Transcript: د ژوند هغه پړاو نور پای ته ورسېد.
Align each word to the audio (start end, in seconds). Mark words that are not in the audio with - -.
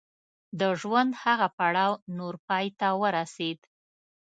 د 0.59 0.61
ژوند 0.79 1.11
هغه 1.23 1.47
پړاو 1.57 1.93
نور 2.17 2.35
پای 2.47 2.65
ته 2.79 2.87
ورسېد. 3.01 3.59